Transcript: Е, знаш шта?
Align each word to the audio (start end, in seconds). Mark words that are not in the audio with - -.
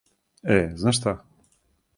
Е, 0.55 0.57
знаш 0.83 0.97
шта? 1.01 1.15